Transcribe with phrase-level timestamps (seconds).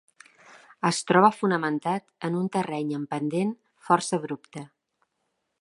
[0.89, 3.55] Es troba fonamentat en un terreny en pendent
[3.91, 4.69] força abrupte.